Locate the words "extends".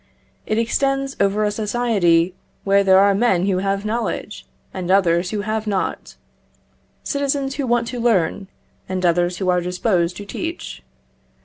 0.57-1.15